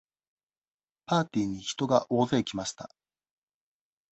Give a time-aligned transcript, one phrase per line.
[1.05, 2.89] パーティーに人が大勢来ました。